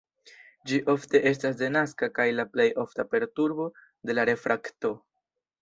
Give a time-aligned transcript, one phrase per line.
[0.71, 3.71] Ĝi ofte estas denaska kaj la plej ofta perturbo
[4.11, 4.97] de la refrakto.